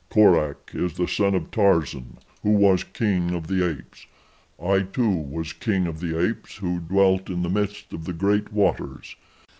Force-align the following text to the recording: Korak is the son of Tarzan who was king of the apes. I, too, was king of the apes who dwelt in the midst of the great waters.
Korak 0.09 0.71
is 0.73 0.95
the 0.95 1.07
son 1.07 1.35
of 1.35 1.51
Tarzan 1.51 2.17
who 2.41 2.53
was 2.53 2.83
king 2.83 3.35
of 3.35 3.45
the 3.45 3.63
apes. 3.63 4.07
I, 4.59 4.79
too, 4.81 5.11
was 5.11 5.53
king 5.53 5.85
of 5.85 5.99
the 5.99 6.19
apes 6.19 6.57
who 6.57 6.79
dwelt 6.79 7.29
in 7.29 7.43
the 7.43 7.49
midst 7.51 7.93
of 7.93 8.05
the 8.05 8.13
great 8.13 8.51
waters. 8.51 9.15